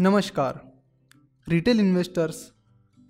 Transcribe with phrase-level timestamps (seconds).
[0.00, 0.60] नमस्कार.
[1.46, 2.36] Retail investors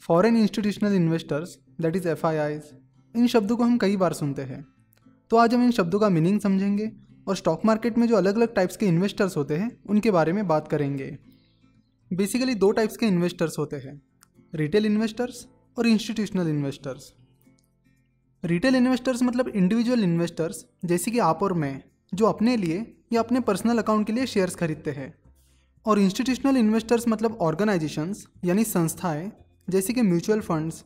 [0.03, 2.27] foreign institutional investors that is F
[3.15, 4.65] इन शब्दों को हम कई बार सुनते हैं।
[5.31, 6.91] तो आज हम इन शब्दों का मीनिंग समझेंगे
[7.29, 10.47] और स्टॉक मार्केट में जो अलग अलग टाइप्स के इन्वेस्टर्स होते हैं, उनके बारे में
[10.49, 11.17] बात करेंगे।
[12.11, 14.01] बेसिकली दो टाइप्स के इन्वेस्टर्स होते हैं
[14.55, 15.47] रिटेल इन्वेस्टर्स
[15.77, 17.13] और इंस्टीट्यूशनल इन्वेस्टर्स
[18.43, 21.83] रिटेल इन्वेस्टर्स मतलब इंडिविजुअल इन्वेस्टर्स जैसे कि आप और मैं,
[22.15, 25.13] जो अपने लिए या अपने पर्सनल अकाउंट के लिए शेयर्स खरीदते हैं।
[25.87, 29.31] और इंस्टीट्यूशनल इन्वेस्टर्स मतलब ऑर्गेनाइजेशंस यानी संस्थाएँ,
[29.69, 30.85] जैसे कि mutual funds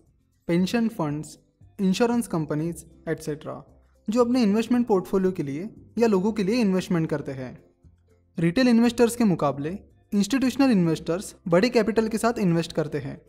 [0.49, 1.39] pension funds
[1.81, 3.63] insurance companies etcetera
[4.09, 7.59] जो अपने इन्वेस्टमेंट पोर्टफोलियो के लिए या लोगों के लिए इन्वेस्टमेंट करते हैं।
[8.39, 9.79] रिटेल इन्वेस्टर्स के मुकाबले
[10.13, 13.21] इंस्टीट्यूशनल इन्वेस्टर्स बड़े कैपिटल के साथ इन्वेस्ट करते हैं।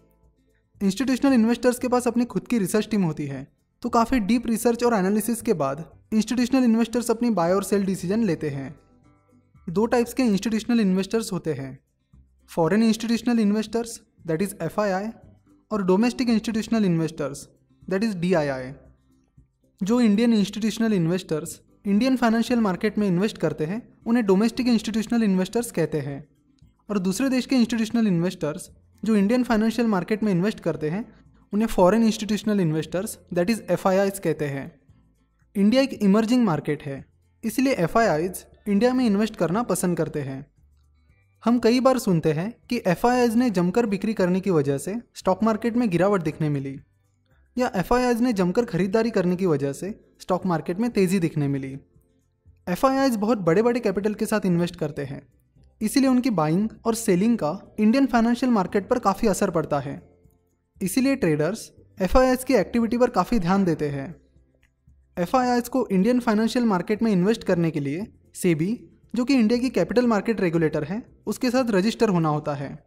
[0.82, 3.48] इंस्टीट्यूशनल इन्वेस्टर्स के पास अपनी खुद की रिसर्च टीम होती है
[3.84, 8.24] तो काफ़ी डीप रिसर्च और एनालिसिस के बाद इंस्टीट्यूशनल इन्वेस्टर्स अपनी बाय और सेल डिसीज़न
[8.24, 8.76] लेते हैं।
[9.70, 11.80] दो टाइप्स के इंस्टीट्यूशनल इन्वेस्टर्स होते हैं।
[12.50, 15.08] Foreign institutional investors that is FII
[15.72, 17.50] और domestic institutional investors
[17.90, 18.72] that is DII
[19.84, 25.72] जो Indian institutional investors Indian financial market में इन्वेस्ट करते हैं, उन्हें डोमेस्टिक इंस्टीट्यूशनल इन्वेस्टर्स
[25.72, 26.28] कहते हैं।
[26.90, 28.70] और दूसरे देश के इंस्टीट्यूशनल इन्वेस्टर्स
[29.06, 31.14] जो इंडियन फाइनेंशियल मार्केट में इन्वेस्ट करते हैं,
[31.54, 33.88] उन्हें foreign institutional investors that is F
[34.20, 34.82] कहते हैं।
[35.56, 37.17] इंडिया एक इमर्जिंग मार्केट है।
[37.48, 37.98] इसलिए एफ़
[38.68, 40.46] इंडिया में इन्वेस्ट करना पसंद करते हैं।
[41.44, 45.44] हम कई बार सुनते हैं कि एफ़ ने जमकर बिक्री करने की वजह से स्टॉक
[45.44, 46.80] मार्केट में गिरावट दिखने मिली,
[47.58, 51.72] या एफ़ ने जमकर खरीदारी करने की वजह से स्टॉक मार्केट में तेज़ी दिखने मिली।
[52.68, 52.86] एफ़
[53.18, 55.22] बहुत बड़े बड़े कैपिटल के साथ इन्वेस्ट करते हैं,
[55.82, 60.02] इसीलिए उनकी बाइंग और सेलिंग का इंडियन फाइनेंशियल मार्केट पर काफ़ी असर पड़ता है।
[60.82, 64.16] इसीलिए ट्रेडर्स एफ़ की एक्टिविटी पर काफ़ी ध्यान देते हैं।
[65.18, 68.06] एफ़ को इंडियन फाइनेंशियल मार्केट में इन्वेस्ट करने के लिए
[68.36, 72.84] सेबी, जो कि इंडिया की कैपिटल मार्केट रेगुलेटर है, उसके साथ रजिस्टर होना होता है।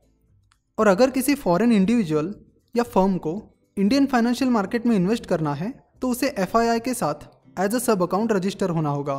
[0.79, 2.35] और अगर किसी फॉरेन इंडिविजुअल
[2.75, 3.33] या फर्म को
[3.77, 5.71] इंडियन फाइनेंशियल मार्केट में इन्वेस्ट करना है
[6.03, 9.17] तो उसे FII के साथ एज अ सब अकाउंट रजिस्टर होना होगा।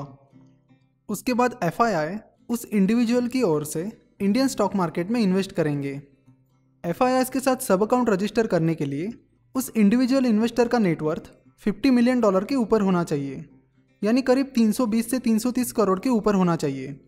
[1.10, 2.18] उसके बाद FII
[2.50, 3.92] उस इंडिविजुअल की ओर से
[4.22, 6.02] इंडियन स्टॉक मार्केट में इन्वेस्ट करेंगे।
[6.84, 9.14] एफ़ के साथ सब अकाउंट रजिस्टर करने के लिए
[9.56, 11.32] उस इंडिविजुअल इन्वेस्टर का नेटवर्थ
[11.66, 13.46] 50 मिलियन डॉलर के ऊपर होना चाहिए।
[14.04, 17.00] यानी करीब 320 से 330 करोड़ के ऊपर होना चाहिए।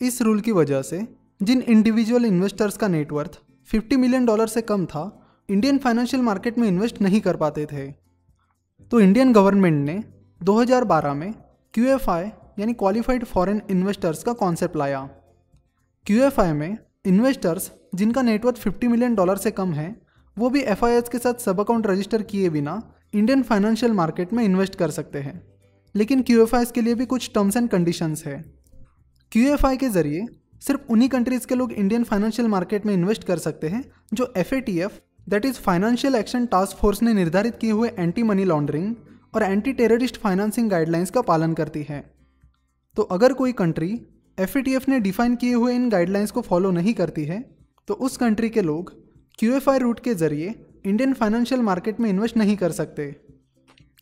[0.00, 1.06] इस रूल की वजह से
[1.42, 5.04] जिन इंडिविजुअल इन्वेस्टर्स का नेटवर्थ 50 मिलियन डॉलर से कम था
[5.48, 7.86] इंडियन फाइनेंशियल मार्केट में इन्वेस्ट नहीं कर पाते थे।
[8.90, 10.04] तो इंडियन गवर्नमेंट ने
[10.42, 11.32] 2012 में
[11.74, 12.24] क्यूएफआई
[12.58, 15.08] यानी क्वालिफाइड फॉरेन इन्वेस्टर्स का कॉन्सेप्ट लाया।
[16.06, 20.02] क्यूएफआई में इन्वेस्टर्स जिनका नेटवर्थ 50 मिलियन डॉलर से कम है,
[20.36, 24.74] वो भी एफ़ के साथ सब अकाउंट रजिस्टर किए बिना इंडियन फाइनेंशियल मार्केट में इन्वेस्ट
[24.74, 25.40] कर सकते हैं।
[25.94, 28.36] लेकिन क्यू के लिए भी कुछ टर्म्स एंड कंडीशंस है।
[29.32, 30.26] क्यू के ज़रिए
[30.62, 34.54] सिर्फ़ उन्हीं कंट्रीज़ के लोग इंडियन फाइनेंशियल मार्केट में इन्वेस्ट कर सकते हैं, जो F
[34.54, 34.98] A T F
[35.28, 38.94] that is financial action task force ने निर्धारित किए हुए एंटी मनी लॉन्ड्रिंग
[39.34, 42.00] और एंटी टेररिस्ट फाइनेंसिंग गाइडलाइंस का पालन करती है।
[42.96, 43.90] तो अगर कोई country
[44.38, 47.40] F A T F ने डिफाइन किए हुए इन गाइडलाइंस को फॉलो नहीं करती है
[47.88, 48.92] तो उस कंट्री के लोग
[49.38, 50.54] क्यू एफ़ आई रूट के ज़रिए
[50.84, 53.10] इंडियन फाइनेंशियल मार्केट में इन्वेस्ट नहीं कर सकते।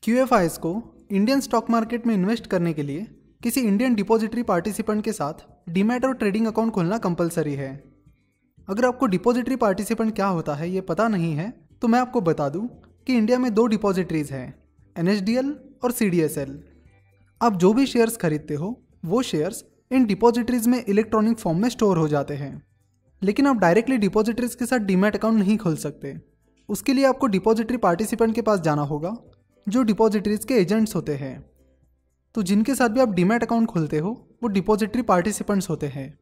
[0.02, 0.72] क्यू को
[1.10, 3.06] इंडियन स्टॉक मार्केट में इन्वेस्ट करने के लिए
[3.42, 7.70] किसी इंडियन डिपॉजिटरी पार्टिसिपेंट के साथ डीमेट और ट्रेडिंग अकाउंट खोलना कंपलसरी है।
[8.68, 12.48] अगर आपको डिपॉजिटरी पार्टिसिपेंट क्या होता है ये पता नहीं है तो मैं आपको बता
[12.48, 12.66] दूँ
[13.06, 14.54] कि इंडिया में दो डिपॉजिटरीज हैं
[14.96, 16.24] एन और सी
[17.42, 21.98] आप जो भी शेयर्स खरीदते हो, वो शेयर्स इन डिपॉजिटरीज में इलेक्ट्रॉनिक फॉर्म में स्टोर
[21.98, 22.62] हो जाते हैं।
[23.22, 26.35] लेकिन आप डायरेक्टली डिपॉजिटरीज के साथ डीमेट अकाउंट नहीं खोल सकते।
[26.68, 29.16] उसके लिए आपको डिपॉजिटरी पार्टिसिपेंट के पास जाना होगा,
[29.66, 31.44] जो डिपॉजिटरीज के एजेंट्स होते हैं।
[32.34, 34.10] तो जिनके साथ भी आप डीमेट अकाउंट खोलते हो,
[34.42, 36.18] वो डिपॉजिटरी पार्टिसिपेंट्स होते हैं।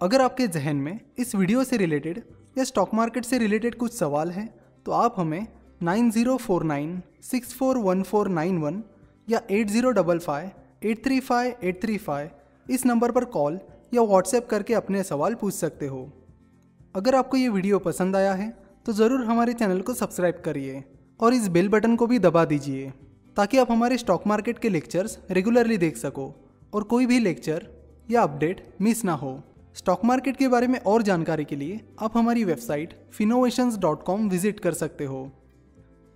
[0.00, 2.22] अगर आपके जहन में इस वीडियो से रिलेटेड
[2.58, 4.48] या स्टॉक मार्केट से रिलेटेड कुछ सवाल हैं
[4.86, 5.46] तो आप हमें
[5.82, 8.82] nine zero four nine six four one four nine one
[9.28, 10.50] या eight zero double five
[10.82, 13.58] eight three five eight three five इस नंबर पर कॉल
[13.94, 16.08] या व्हाट्सएप करके अपने सवाल पूछ सकते हो।
[16.94, 18.52] अगर आपको ये वीडियो पसंद आया है
[18.86, 20.82] तो ज़रूर हमारे चैनल को सब्सक्राइब करिए
[21.20, 22.90] और इस बेल बटन को भी दबा दीजिए,
[23.36, 26.34] ताकि आप हमारे स्टॉक मार्केट के लेक्चर्स रेगुलरली देख सको
[26.74, 27.66] और कोई भी लेक्चर
[28.10, 29.40] या अपडेट मिस ना हो।
[29.76, 32.94] स्टॉक मार्केट के बारे में और जानकारी के लिए आप हमारी वेबसाइट
[34.06, 35.30] कॉम विज़िट कर सकते हो।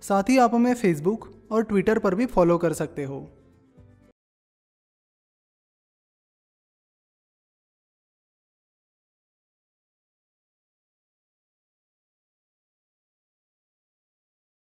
[0.03, 3.19] साथ ही आप हमें फेसबुक और ट्विटर पर भी फॉलो कर सकते हो।